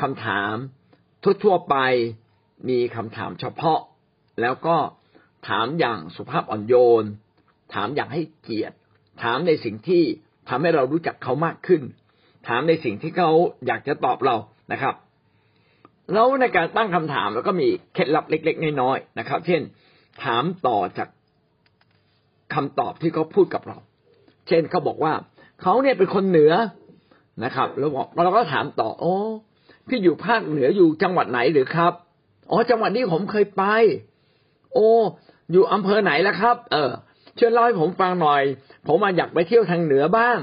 [0.01, 0.53] คำถาม
[1.43, 1.75] ทั่วๆไป
[2.69, 3.79] มีคำถามเฉพาะ
[4.41, 4.77] แล้วก็
[5.47, 7.05] ถามอย่างสุภาพอ่อนโยน
[7.73, 8.75] ถามอย่างให้เกียรติ
[9.23, 10.03] ถามในสิ่งที่
[10.49, 11.81] ทำให้เรารู้จักเขามากขึ้น
[12.47, 13.31] ถามในสิ่งที่เขา
[13.67, 14.35] อยากจะตอบเรา
[14.71, 14.95] นะครับ
[16.13, 19.61] แล้วในการตั้งคำถามแล้วก็มีเคล็ดลับเล็ก ๆ น้อยๆนะครับ เช่น
[20.23, 21.09] ถามต่อจาก
[22.53, 23.77] คำตอบที่เขาพูดกับเรา
[24.47, 25.13] เช่นเขาบอกว่า
[25.61, 26.53] เขาเนี่ยเป็นคนเหนือ
[27.43, 29.15] นะครับ แล้วบอกเราก็ถามต่อโอ้
[29.87, 31.93] พี่อยู่ภาคเหนืออยู่จังหวัดไหนหรือครับ
[32.51, 33.63] อ๋อจังหวัดนี้ผมเคยไป
[34.73, 34.89] โอ้
[35.51, 36.91] อยู่อำเภอไหนล้วครับ เออ
[37.39, 38.43] ช่วยเล่าให้ผมฟังหน่อย
[38.87, 40.37] ผมมาอยากไปเที่ยวทางเหนือบ้าง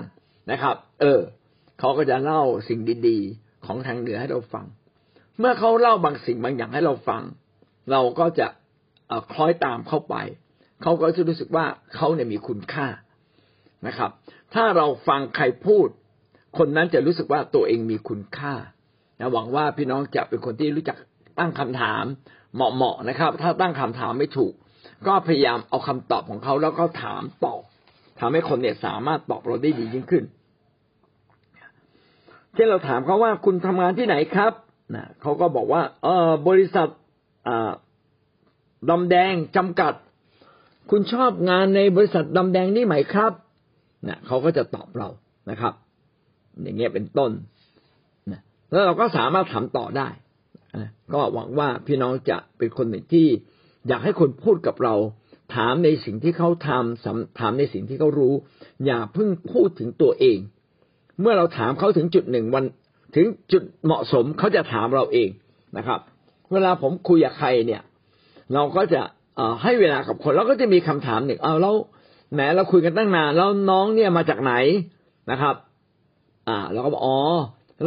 [0.50, 1.20] นะครับ เออ
[1.78, 4.66] เขาก็จะเล่าสิ่งดี ๆ ของทางเหนือให้เราฟัง
[5.42, 7.22] เมื่อเขาเล่าบางสิ่งบางอย่างให้เราฟัง
[7.90, 8.46] เราก็จะ
[9.32, 10.14] คล้อยตามเข้าไป
[10.82, 12.86] เขาก็จะรู้สึกว่าเขาเนี่ยมีคุณค่า
[13.86, 14.10] นะครับ
[14.54, 15.86] ถ้าเราฟังใครพูด
[16.58, 18.54] คนนั้นจะรู้สึกว่าตัวเองมีคุณค่า
[19.18, 20.96] นะหวังว่าพี่น้องจะเป็นคนที่รู้จัก
[21.38, 22.04] ตั้งคำถาม
[22.54, 24.52] เหมาะๆนะครับ ถ้าตั้งคำถามไม่ถูก
[25.06, 27.62] ก็พยายามเอาคำตอบของเขาแล้วก็ถามตอบ
[28.20, 30.24] ทำให้คนเนี่ยสามารถตอบเราได้ดียิ่งขึ้น
[32.54, 34.52] เช่นเราถามเขาว่าคุณทำงานที่ไหนครับ
[34.94, 36.88] นะเขาก็บอกว่าเออบริษัท
[38.90, 39.94] ดำแดงจำกัด
[40.90, 43.32] คุณชอบงานในบริษัทดำแดงนี่ไหมครับ
[44.08, 45.08] นะเขาก็จะตอบเรา
[45.50, 45.74] นะครับ
[46.62, 47.30] อย่างเงี้ยเป็นต้น
[48.32, 50.08] นะแล้วเราก็สามารถถามต่อได้
[50.76, 53.26] นะก็หวังว่าพี่น้องจะเป็นคนหนึ่งที่
[53.88, 54.94] อยากให้คนพูดกับเรา
[55.56, 58.34] ถามในสิ่งที่เขาทำถามในสิ่งที่เขารู้
[58.86, 60.38] อย่าเพิ่งพูดถึงตัวเอง
[61.20, 62.64] เมื่อเราถามเขาถึงจุดหนึ่งวัน
[63.14, 65.28] ถึงจุดเหมาะสมเขาจะถามเราเอง
[65.76, 66.00] นะครับ
[66.52, 67.82] เวลาผมคุยกับใครเนี่ย
[68.54, 69.02] เราก็จะ
[69.62, 71.74] ให้เวลากับคนแล้วก็จะมีคำถามหนึ่งเอาแล้ว
[72.32, 74.54] แหมเราคุยกันตั้งนานแล้วน้องเนี่ยมาจากไหน
[75.30, 75.54] นะครับ
[76.48, 77.18] อ่าเราก็บอกอ๋อ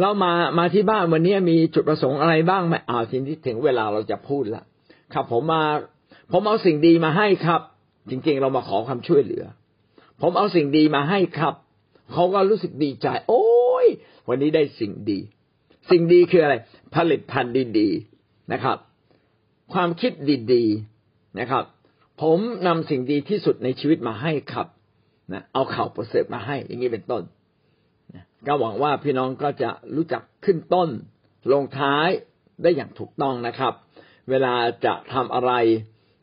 [0.00, 4.62] เรามามาที่บ้านวันนี้มีจุดประสงค์อะไรบ้างไหมอ่าวทีนี้ถึงเวลาเราจะพูดละ
[5.12, 5.62] ครับ ผมมา
[6.32, 7.60] ผมเอาสิ่งดีมาให้ครับ
[8.10, 9.44] จริง ๆ เรามาขอความช่วยเหลือ
[10.20, 11.54] ผมเอาสิ่งดีมาให้ครับ
[12.12, 13.42] เขาก็รู้สึกดีใจ โอ้
[14.28, 15.18] วันนี้ได้สิ่งดี
[15.90, 16.54] สิ่งดีคืออะไร
[16.94, 18.78] ผลิตภัณฑ์ดีๆนะครับ
[19.72, 20.12] ความคิด
[20.52, 21.64] ดีๆนะครับ
[22.22, 24.66] ผมนำสิ่งดีที่สุดในชีวิตมาให้ครับ
[25.32, 27.22] นะเอาข่าวประเสริฐมาให้ อย่างนี้เป็นต้น
[28.46, 30.88] ก็หวังว่าพี่น้องก็จะรู้จักขึ้นต้น
[31.52, 32.08] ลงท้าย
[32.62, 33.72] ได้อย่างถูกต้องนะครับ
[34.30, 35.52] เวลาจะทำอะไร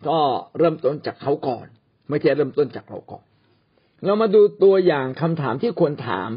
[0.07, 0.19] ก็
[0.57, 1.65] เริ่มต้นจากเขาก่อน
[2.09, 3.25] ไม่ใช่เริ่มต้นจากเราก่อน
[4.05, 6.29] เรามาดูตัวอย่างคำถามที่ควรถาม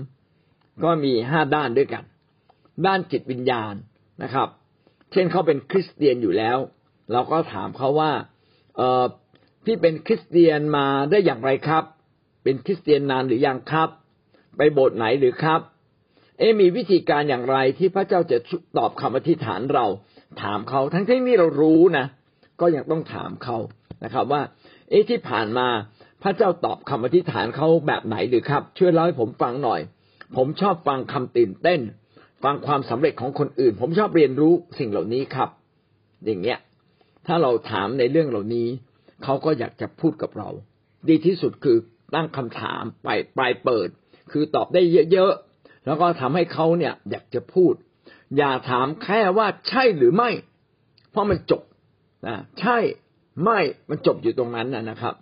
[0.84, 2.04] ก็มีห้าด้านด้วยกัน
[2.86, 3.74] ด้านจิตวิญญาณ
[4.22, 4.48] นะครับ
[5.12, 6.58] เช่นเขาเป็นคริสเตียนอยู่แล้ว
[7.12, 8.12] เราก็ถามเขาว่า
[8.76, 9.04] เออ
[9.64, 11.84] พี่เป็นคริสเตียนมาได้อย่างไรครับ
[12.44, 13.88] เป็นคริสเตียนนานหรือยังครับ
[14.56, 15.60] ไปโบสถ์ไหนหรือครับ
[16.38, 18.38] เอ๊มีวิธีการอย่างไรที่พระเจ้าจะ
[18.78, 19.86] ตอบคำอธิษฐานเรา
[20.42, 22.06] ถามเขาทั้งที่นี่เรารู้นะ
[22.60, 23.58] ก็ยังต้องถามเขา
[24.04, 24.42] นะครับ ว่า
[24.90, 25.68] เอ๊ที่ผ่านมา
[26.22, 29.80] พระเจ้าตอบคำอธิษฐานเขาแบบไหนหรือครับ ช่วยเล่าให้ผมฟังหน่อย
[30.36, 31.80] ผมชอบฟังคำตื่นเต้น
[32.44, 35.50] ฟังความสำเร็จของคนอื่น ผมชอบเรียนรู้สิ่งเหล่านี้ครับ
[36.24, 36.58] อย่างเงี้ย
[37.26, 38.68] ถ้าเราถามในเรื่องเหล่านี้
[39.24, 40.48] เขาก็อยากจะพูดกับเรา
[41.08, 41.76] ดีที่สุดคือ
[42.14, 43.88] ตั้งคำถามไปปลายเปิด
[44.32, 47.74] คือตอบได้เยอะๆแล้วก็ทำให้เขาเนี่ยอยากจะพูด
[48.36, 50.30] อย่าถามแค่ว่าใช่หรือไม่
[51.10, 51.62] เพราะมันจบ
[52.26, 52.78] นะใช่
[53.44, 53.60] ไม่
[53.90, 55.14] มันจบอยู่ตรงนั้นนะครับ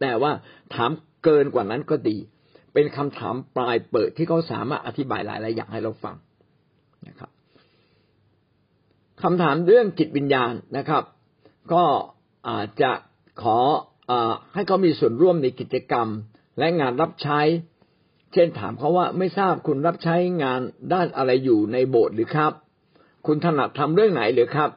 [0.00, 0.32] แต่ว่า
[0.74, 0.90] ถาม
[1.24, 2.16] เกินกว่านั้นก็ดี
[2.72, 6.16] เป็นคำถามปลายเปิดที่เขาสามารถอธิบายหลายๆอย่างให้เราฟัง
[7.08, 7.30] นะครับ
[9.22, 11.02] คำถามเรื่องจิตวิญญาณนะครับ
[11.72, 11.84] ก็
[12.48, 12.92] อาจจะ
[13.42, 13.58] ขอ
[14.10, 14.12] อ
[14.54, 16.08] ให้เขามีส่วนร่วมในกิจกรรม
[16.58, 17.40] และงานรับใช้
[18.32, 20.60] เช่นถามเขาว่าไม่ทราบคุณรับใช้งาน
[20.92, 22.52] ด้านอะไรอยู่ในโบสถ์หรือครับ
[23.26, 24.70] คุณถนัดทำเรื่องไหนหรือครับ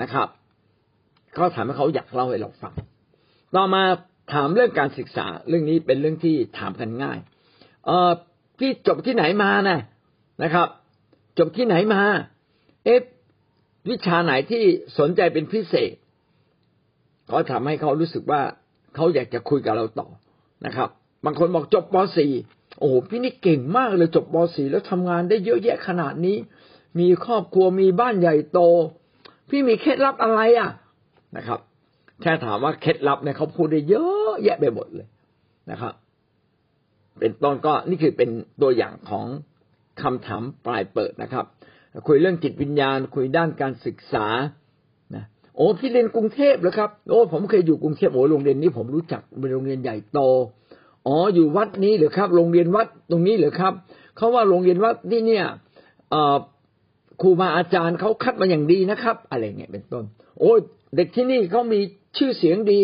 [0.00, 0.28] นะครับ
[1.38, 2.74] ก็ถามให้เขาอยากเล่าให้เราฟัง
[3.54, 3.82] ต่อมา
[4.32, 7.18] ถามเรื่องการศึกษา เรื่องนี้เป็นเรื่องที่ถามกันง่าย
[7.86, 8.10] เออ
[8.58, 9.78] พี่จบที่ไหนมานะ
[10.42, 10.68] นะครับ
[11.38, 12.02] จบที่ไหนมา
[12.84, 13.00] เอ๊ะ
[13.88, 14.62] วิชาไหนที่
[14.98, 15.94] สนใจเป็นพิเศษ
[17.30, 18.42] ก็ทำให้เขารู้สึกว่า
[18.94, 20.08] เขาอยากจะคุยกับเราต่อ
[20.66, 20.88] นะครับ
[21.24, 21.96] บางคนบอกจบป
[22.38, 26.36] .4 โอ้พี่นี่เก่งมากเลยจบป .4 แล้วทำงานได้เยอะแยะขนาดนี้
[26.98, 28.60] มีครอบครัวมีบ้านใหญ่โต
[29.48, 30.70] พี่มีเคล็ดลับอะไรอะ
[31.36, 31.60] นะครับ
[32.22, 35.08] แค่ถามว่าเคล็ดลับเนี่ยเขาพูดได้เยอะแยะไปหมดเลย
[35.70, 35.92] นะครับ
[37.18, 38.30] เป็นต้นก็นี่คือเป็น
[38.62, 39.26] ตัวอย่างของ
[40.02, 41.44] คำถามปลายเปิดนะครับ
[42.06, 44.26] คุยเรื่องจิตวิญญาณ คุยด้านการศึกษา
[45.14, 45.24] นะ
[45.56, 50.20] โอ้พี่เรียนกรุงเทพเหรอครับโอ้ผมเคยอยู่กรุงเทพโอ้โรงเรียนนี้ผมรู้จักเป็นโรงเรียนใหญ่โต
[51.06, 53.72] อ๋ออยู่วัดนี้เหรอครับ โรงเรียนวัดตรงนี้เหรอครับ
[54.16, 55.46] เขาว่าโรงเรียนวัดนี่เนี่ย
[57.20, 60.04] ครูบาอาจารย์เขาคัดมาอย่างดีนะครับ อะไรเงี้ยเป็นต้น
[60.38, 60.52] โอ้
[60.96, 61.80] เด็กที่นี่เขามี
[62.16, 62.80] ชื่อเสียงดี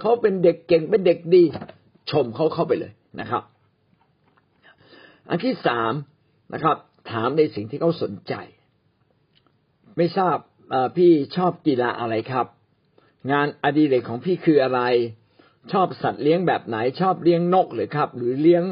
[0.00, 1.42] เขาเป็นเด็กเก่งเป็นเด็กดี
[2.10, 3.42] ชมเขาเข้าไปเลยนะครับ
[5.28, 5.92] อันที่สาม
[6.54, 6.76] นะครับ
[7.10, 8.34] ถามในสิ่งที่เขาสนใจ
[9.96, 10.36] ไม่ทราบ
[10.96, 12.46] พี่ชอบกีฬาอะไรครับ
[13.32, 14.80] งานอดีเรกของพี่คืออะไร
[15.72, 18.64] ชอบสัตว์เลี้ยงแบบไหน ชอบเลี้ยงนกหรือครับ หรือเลี้ยง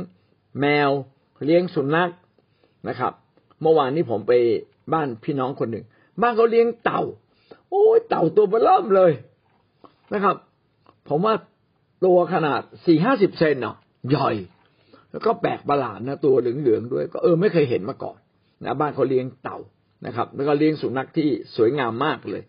[0.60, 0.90] แมว
[1.44, 2.10] เลี้ยงสุนัข
[2.88, 3.12] นะครับ
[3.62, 4.32] เมื่อวานนี้ผมไป
[4.92, 5.84] บ้านพี่น้องคนหนึ่ง
[6.22, 7.02] บ้านเขาเลี้ยงเต่า
[7.70, 9.12] โอ้ยเต่าตัวเบล่มเลย
[10.14, 10.36] นะครับ
[11.08, 11.34] ผมว่า
[12.04, 13.76] ตัวขนาดสี่ห้าสิบเซนเนาะ
[14.10, 14.30] ใหญ่
[15.10, 18.18] แล้วก็แปลกประหลาดนะตัวเหลืองๆด้วย ก็เออไม่เคยเห็นมาก่อน
[18.64, 19.58] นะบ้านเขาเลี้ยงเต่า
[20.06, 22.42] นะครับ แล้วก็เลี้ยงสุนัขที่สวยงามมากเลย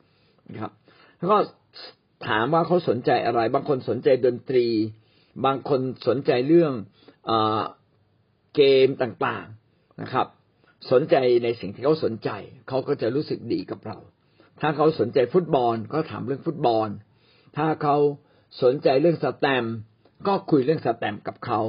[0.49, 0.71] นะครับ
[1.17, 1.37] แล้วก็
[2.27, 4.67] ถามว่าเขาสนใจอะไร บางคนสนใจดนตรี
[5.45, 6.73] บางคนสนใจเรื่อง
[7.29, 7.31] อ
[8.55, 10.27] เกมต่างๆนะครับ
[10.91, 12.29] สนใจในสิ่งที่เขาสนใจ
[12.67, 13.97] เขาก็จะรู้สึกดีกับเรา
[14.61, 16.89] ถ้าเขาสนใจฟุตบอลก็ถามเรื่องฟุตบอล
[17.57, 17.97] ถ้าเขา
[18.63, 19.65] สนใจเรื่องสแตม
[20.27, 21.59] ก็คุยเรื่องสแตมกับเขา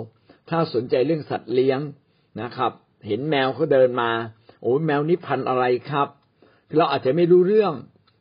[0.51, 1.81] ถ้าสนใจเรื่องสัตว์เลี้ยง
[2.41, 2.73] นะครับ
[3.07, 4.11] เห็นแมวเขาเดินมา
[4.63, 6.09] โอ้แมวนี้พันอะไรครับ
[6.77, 7.75] เราอาจจะไม่รู้เรื่อง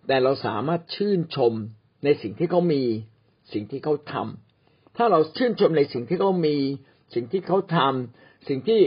[0.08, 1.54] แต่เราสามารถชื่นชม
[2.04, 2.84] ในสิ่งที่เขามี
[3.54, 6.56] สิ่งที่เขาทำถ้าเราชื่นชมในสิ่งที่เขามี
[7.14, 8.82] สิ่งที่เขาทำสิ่งที่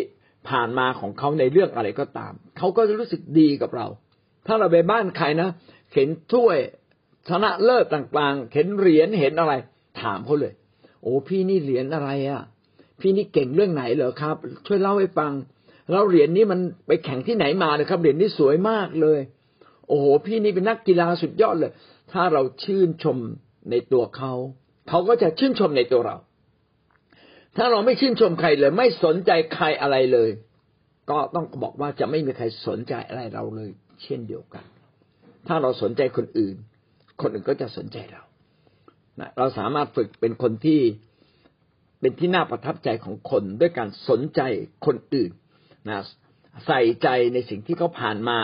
[0.49, 3.87] ผ่านมาของเขาในเรื่องอะไรก็ตาม เขาก็จะรู้สึกดีกับเรา
[4.47, 5.51] ถ้าเราไปบ้านใครนะ
[5.95, 6.59] เห็นถ้วย
[7.29, 9.53] ชนะเลิศต่างๆ เห็นเหรียญเห็นอะไร
[10.01, 10.53] ถามเขาเลย
[11.03, 12.43] โอ้พี่นี่เหรียญอะไรอะ
[13.01, 14.37] พี่นี่เก่งเรื่องไหนเหรอครับ
[14.67, 15.33] ช่วยเล่าให้ฟัง
[15.91, 19.21] แล้วเหรียญนี้มันไปแข่งที่ไหนมาเนะครับ เหรียญนี้สวยมากเลย
[19.89, 21.73] โอ้โห พี่นี่เป็นนักกีฬาสุดยอดเลย
[22.13, 23.19] ถ้าเราชื่นชม
[23.71, 24.33] ในตัวเขา
[24.89, 26.17] เขาก็จะชื่นชมในตัวเรา
[27.57, 30.31] ถ้าเราไม่ชื่นชมใครเลย ไม่สนใจใครอะไรเลย
[31.11, 33.71] ก็ต้องบอกว่าจะไม่มีใครสนใจอะไรเราเลย
[34.03, 34.65] เช่นเดียวกัน
[35.47, 36.57] ถ้าเราสนใจคนอื่น
[37.21, 38.23] คนอื่นก็จะสนใจเรา
[39.21, 40.81] นะเราสามารถฝึกเป็นคนที่
[42.01, 44.41] เป็นที่น่าประทับใจของคนด้วยการสนใจ
[44.87, 45.31] คนอื่น
[45.89, 45.97] นะ
[46.67, 48.39] ใส่ใจในสิ่งที่เขาผ่านมา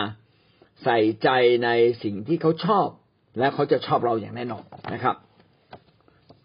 [0.83, 1.29] ใส่ใจ
[1.65, 1.69] ใน
[2.03, 2.87] สิ่งที่เขาชอบ
[3.39, 5.15] และเขาจะชอบเราอย่างแน่นอนนะครับ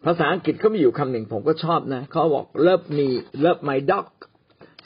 [0.05, 3.09] ภาษาอังกฤษเขามีอยู่คำหนึ่งผมก็ชอบนะเขาบอกเลิฟมี
[3.41, 4.07] เลิฟไมด็อก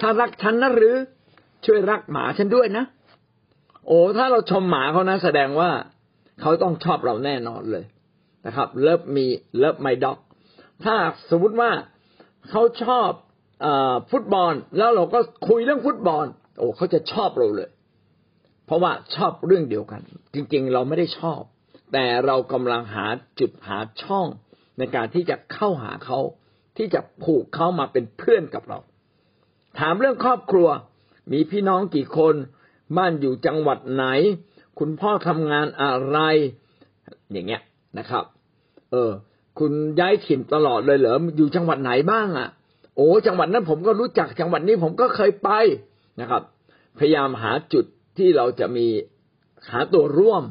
[0.00, 0.94] ถ้ารักฉันนะหรือ
[1.66, 2.85] ช่วยรักหมาฉันด้วยนะ
[3.87, 5.70] โอ้ถ้าเราชมหมาเขานะ แสดงว่า
[6.42, 7.85] เขาต้องชอบเราแน่นอนเลย
[8.46, 9.26] นะครับ เลิฟมี
[9.59, 10.18] เลิฟไมด็อก
[10.85, 10.94] ถ้า
[11.31, 11.70] สมมติว่า
[12.50, 13.11] เขาชอบ
[13.64, 13.66] อ
[14.11, 16.26] ฟุตบอล แล้วเราก็คุยเรื่องฟุตบอล
[16.59, 17.70] โอ้เขาจะชอบเราเลย
[18.66, 20.02] เพราะว่าชอบเรื่องเดียวกัน
[20.35, 21.40] จริง ๆ เราไม่ได้ชอบ
[21.92, 23.07] แต่เรากำลังหา
[23.40, 24.26] จุดหาช่อง
[24.78, 26.18] ในการที่จะเข้าหาเขา
[26.76, 28.78] ที่จะผูกเขามาเป็นเพื่อนกับเรา
[29.78, 30.68] ถามเรื่องครอบครัว
[31.33, 32.35] มีพี่น้องกี่คน
[32.96, 34.05] บ้านอยู่จังหวัดไหน
[34.78, 36.18] คุณพ่อทำงานอะไร
[37.32, 37.62] อย่างเงี้ย
[37.98, 38.24] นะครับ
[38.90, 39.11] เออ
[39.58, 42.48] คุณย้ายถิ่นตลอดเลยเหรออยู่จังหวัดไหนบ้างอะ
[42.96, 45.50] โอ้จังหวัดนั้นผมก็รู้จักจังหวัดนี้ผมก็เคยไป
[46.20, 46.42] นะครับ
[46.98, 47.85] พยายามหาจุด
[48.18, 48.87] ที่เราจะมี
[49.70, 50.44] หาตัวร่วม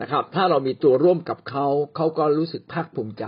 [0.00, 3.24] นะครับ ถ้าเรามีตัวร่วมกับเขาเขาก็รู้สึกภาคภูมิใจ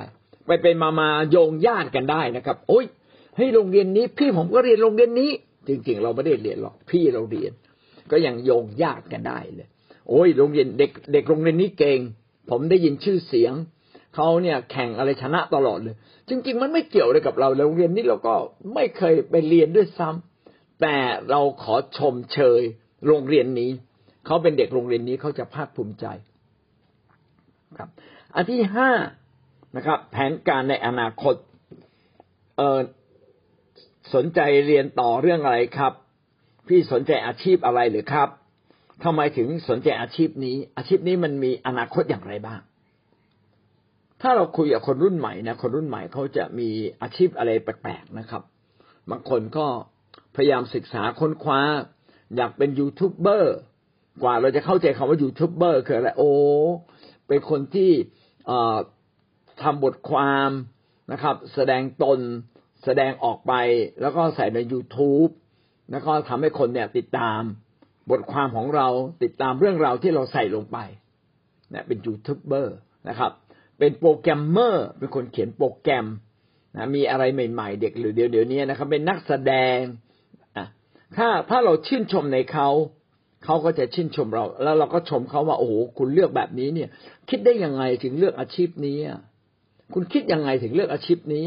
[0.47, 2.85] ไปเป็นมามาโยงญาติกันได้นะครับ โอ้ย
[3.37, 5.31] ให้โรงเรียนนี้ พี่ผมก็เรียนโรงเรียนนี้
[5.69, 7.53] จริงๆ เราไม่ได้เรียนหรอกพี่เราเรียน
[8.11, 9.69] ก็ยังโยงญาติกันได้เลย
[10.09, 11.99] โอ้ยโรงเรียนเด็กเด็กโรงเรียนนี้เก่ง
[12.51, 13.53] ผมได้ยินชื่อเสียง
[14.15, 15.97] เขาเนี่ยแข่งอะไรชนะตลอดเลย
[16.29, 18.35] จริง ๆ มันไม่เกี่ยวเลยกับเราโรงเรียนนี้เราก็
[18.75, 20.97] ไม่เคยไปเรียนด้วยซ้ำแต่
[21.31, 22.61] เราขอชมเชย
[23.07, 23.71] โรงเรียนนี้
[24.27, 26.07] เขาเป็นเด็กโรงเรียนนี้เขาจะภาคภูมิใจ
[27.79, 27.89] ครับ
[28.35, 28.91] อันที่ห้า
[29.77, 31.35] นะครับ แผนการในอนาคต
[32.57, 32.81] เออ
[34.15, 35.93] สนใจเรียนต่อเรื่องอะไรครับ
[36.69, 38.29] พี่สนใจอาชีพอะไรหรือครับ
[39.05, 42.61] ทำไมถึงสนใจอาชีพนี้ อาชีพนี้มันมีอนาคตอย่างไรบ้าง
[44.23, 46.69] ถ้าเราคุยกับคนรุ่นใหม่นะคนรุ่นใหม่เขาจะมี
[47.03, 48.43] อาชีพอะไรแปลกๆนะครับ
[49.11, 49.67] บางคนก็
[50.37, 51.61] พยายามศึกษาค้นคว้า
[52.37, 53.57] อยากเป็นยูทูบเบอร์
[54.23, 56.33] กว่าเราจะเข้าใจคำว่ายูทูบเบอร์คืออะไรโอ้
[57.29, 57.91] เป็นคนที่
[59.63, 60.51] ทำบทความ
[61.13, 62.21] นะครับ แสดงตน
[62.85, 63.53] แสดงออกไป
[64.01, 65.31] แล้วก็ใส่ใน YouTube
[65.91, 67.43] แล้วก็ทำให้คนเนี่ยติดตาม
[68.11, 68.89] บทความของเรา
[69.23, 70.79] ติดตามเรื่องราวที่เราใส่ลงไป
[71.71, 72.77] เนี่ยเป็นยูทูบเบอร์
[73.09, 73.33] นะครับ
[73.79, 76.07] เป็นโปรแกรมเมอร์ เป็นคนเขียนโปรแกรม
[76.77, 79.79] นะมีอะไรใหม่ ๆ เด็กหรือเดี๋ยวเดี๋ยวนี้นะครับ เป็นนักแสดง
[80.57, 80.67] อะ
[81.17, 82.69] ถ้าถ้าเราชื่นชมในเขา
[83.45, 86.89] เขาก็จะชื่นชมเรา แล้วเราก็ชมเขาว่าโอ้โหคุณเลือกแบบนี้เนี่ย
[87.31, 88.99] คิดได้ยังไงถึงเลือกอาชีพนี้
[89.95, 91.45] คุณคิดยังไงถึงเลือกอาชีพนี้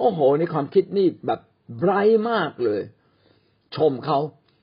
[0.00, 1.40] โอ้โหในความคิดนี่แบบ
[1.78, 2.82] ไบรท์มากเลย
[3.76, 4.18] ชมเขา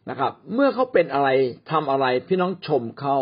[0.09, 1.29] นะครับ เมื่อเขาเป็นอะไร
[1.71, 3.17] ทำอะไรพี่น้องชมเขา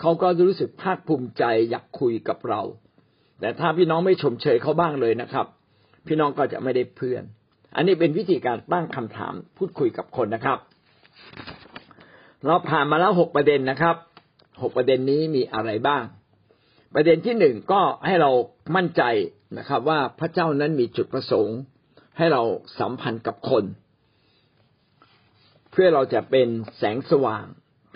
[0.00, 2.62] เขาก็จะรู้สึกภาคภูมิใจอยากคุยกับเรา
[3.40, 5.46] แต่ถ้าพี่น้องไม่ชมเชยเขาบ้างเลยนะครับ
[6.06, 7.22] พี่น้องก็จะไม่ได้เพื่อน
[7.74, 10.58] อันนี้เป็นวิธีการตั้งคำถามพูดคุยกับคนนะครับ
[12.46, 13.96] เราผ่านมาแล้วหกประเด็นนะครับ
[14.62, 16.02] หกประเด็นนี้มีอะไรบ้าง
[16.94, 18.30] ประเด็นที่หนึ่งก็ให้เรา
[18.76, 19.02] มั่นใจ
[19.58, 21.58] นะครับ ว่าพระเจ้านั้นมีจุดประสงค์
[22.18, 22.42] ให้เรา
[22.78, 23.64] สัมพันธ์กับคน
[25.70, 27.46] เพื่อเราจะเป็นแสงสว่าง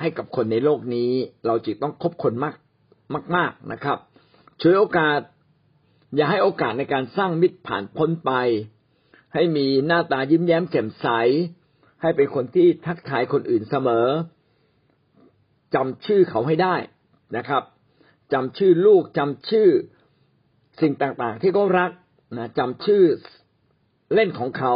[0.00, 1.10] ให้กับคนในโลกนี้
[1.46, 2.54] เราจึงต้องคบคนมาก
[3.36, 3.98] มาก ๆนะครับ
[4.60, 5.20] ช่วยโอกาส
[6.14, 8.32] อย่าให้โอกาสในการสร้างมิตรผ่านพ้นไป
[9.34, 11.06] ให้มีหน้าตายิ้มแย้มแจ่มใส
[12.02, 14.06] ให้เป็นคนที่ทักทายคนอื่นเสมอ
[15.74, 16.76] จำชื่อเขาให้ได้
[17.36, 17.62] นะครับ
[18.32, 19.68] จำชื่อลูกจำชื่อ
[20.80, 21.90] สิ่งต่างๆ ที่เขารัก
[22.38, 23.02] นะจำชื่อ
[24.14, 24.74] เล่นของเขา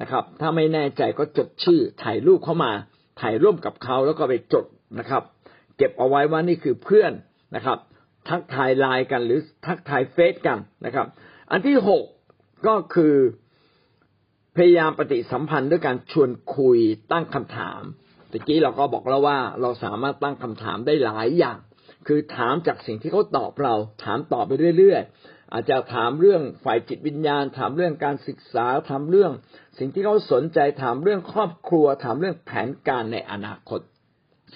[0.00, 2.72] นะครับ ถ้าไม่แน่ใจก็จดชื่อถ่ายรูปเข้ามา
[3.20, 4.64] ถ่ายร่วมกับเขาแล้วก็ไปจด
[4.98, 5.22] นะครับ
[5.76, 7.12] เก็บเอาไว้ว่านี่คือเพื่อน
[7.56, 7.78] นะครับ
[8.28, 11.06] ทักทายไลน์กันหรือทักทายเฟซกันนะครับ
[11.50, 12.04] อันที่หก
[12.66, 13.14] ก็คือ
[14.56, 16.78] พยายามปฏิสัมพันธ์ด้วยการชวนคุย
[17.12, 17.80] ตั้งคำถาม
[18.32, 21.58] ตะกี้เราก็บอกแล้วว่าเราสามารถตั้งคำถามได้หลายอย่าง
[22.06, 25.02] คือถามจากสิ่งที่เขาตอบเรา ถามตอบไปเรื่อย
[25.52, 29.32] อาจจะถามเรื่องฝ่ายจิตวิญญาณ ถามเรื่องการศึกษาถามเรื่อง
[29.78, 33.80] สิ่งที่เขาสนใจถามเรื่องครอบครัว ถามเรื่องแผนการในอนาคต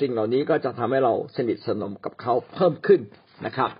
[0.00, 3.00] สิ่งเหล่านี้ก็จะทำให้เราสนิทสนมกับเขาเพิ่มขึ้น
[3.46, 3.70] นะครับ